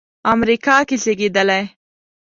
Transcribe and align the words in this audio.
امریکا 0.33 0.75
کې 0.87 0.95
زېږېدلی. 1.03 1.63